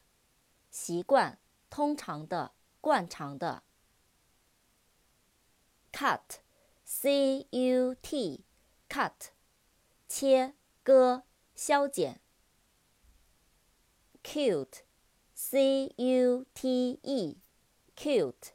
[0.71, 1.37] 习惯，
[1.69, 3.61] 通常的，惯常的。
[5.91, 9.27] cut，c u t，cut，
[10.09, 11.21] 切，割，
[11.53, 12.19] 削减。
[14.23, 18.53] cute，c u t e，cute，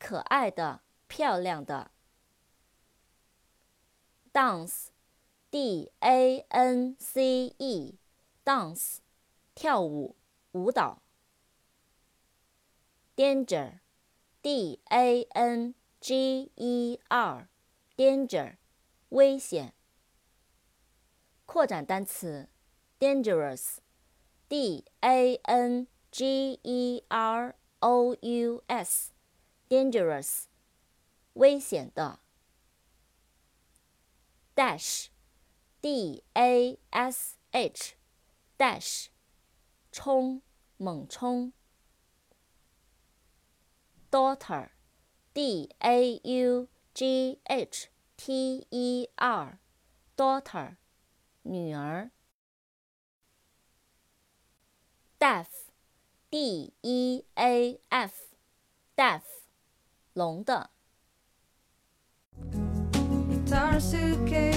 [0.00, 0.82] 可爱的。
[1.06, 1.92] 漂亮的。
[4.32, 8.98] Dance，d a n c e，dance，
[9.54, 10.16] 跳舞，
[10.52, 11.02] 舞蹈。
[13.14, 18.56] danger，d a n g e r，danger，
[19.10, 19.74] 危险。
[21.44, 22.48] 扩展单词
[22.98, 30.44] ，dangerous，d a n g e r o u s，dangerous。
[31.34, 32.21] 危险的。
[34.54, 39.08] Dash，d a s h，dash，
[39.90, 40.42] 冲，
[40.76, 41.52] 猛冲。
[44.10, 50.76] daughter，d a u g h t e r，daughter，
[51.42, 52.10] 女儿。
[55.18, 59.22] deaf，d e a f，deaf，
[60.12, 60.71] 聋的。
[63.52, 64.51] our suitcase.